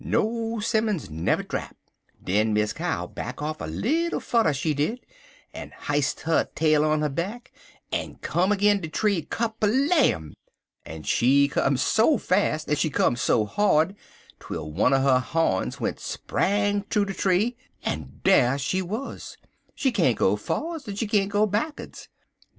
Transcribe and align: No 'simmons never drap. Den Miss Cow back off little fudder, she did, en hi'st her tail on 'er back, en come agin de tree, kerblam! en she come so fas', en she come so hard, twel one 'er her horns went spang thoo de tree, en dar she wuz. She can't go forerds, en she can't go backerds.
No 0.03 0.59
'simmons 0.59 1.11
never 1.11 1.43
drap. 1.43 1.75
Den 2.23 2.53
Miss 2.55 2.73
Cow 2.73 3.05
back 3.05 3.39
off 3.39 3.61
little 3.61 4.19
fudder, 4.19 4.51
she 4.51 4.73
did, 4.73 4.99
en 5.53 5.69
hi'st 5.77 6.21
her 6.21 6.49
tail 6.55 6.83
on 6.83 7.03
'er 7.03 7.09
back, 7.09 7.51
en 7.91 8.15
come 8.15 8.51
agin 8.51 8.81
de 8.81 8.87
tree, 8.89 9.21
kerblam! 9.21 10.33
en 10.87 11.03
she 11.03 11.47
come 11.47 11.77
so 11.77 12.17
fas', 12.17 12.67
en 12.67 12.75
she 12.77 12.89
come 12.89 13.15
so 13.15 13.45
hard, 13.45 13.95
twel 14.39 14.71
one 14.71 14.91
'er 14.91 15.01
her 15.01 15.19
horns 15.19 15.79
went 15.79 15.99
spang 15.99 16.81
thoo 16.89 17.05
de 17.05 17.13
tree, 17.13 17.55
en 17.83 18.21
dar 18.23 18.57
she 18.57 18.81
wuz. 18.81 19.37
She 19.75 19.91
can't 19.91 20.17
go 20.17 20.35
forerds, 20.35 20.87
en 20.87 20.95
she 20.95 21.05
can't 21.05 21.29
go 21.29 21.45
backerds. 21.45 22.07